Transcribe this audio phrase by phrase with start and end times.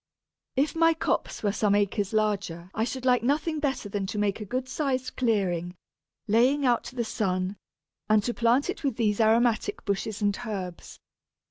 [0.55, 4.41] If my copse were some acres larger I should like nothing better than to make
[4.41, 5.75] a good sized clearing,
[6.27, 7.55] laying out to the sun,
[8.09, 10.97] and to plant it with these aromatic bushes and herbs.